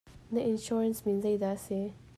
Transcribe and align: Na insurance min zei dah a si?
Na 0.33 0.41
insurance 0.53 0.99
min 1.05 1.17
zei 1.23 1.37
dah 1.41 1.55
a 1.57 1.61
si? 1.65 1.79